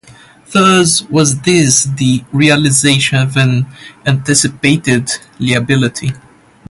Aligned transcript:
Thus, 0.51 1.03
Was 1.11 1.41
this 1.41 1.83
the 1.83 2.23
realisation 2.31 3.19
of 3.19 3.37
an 3.37 3.67
anticipated 4.03 5.11
liability? 5.37 6.13